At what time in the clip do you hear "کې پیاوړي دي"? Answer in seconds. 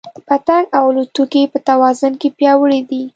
2.21-3.01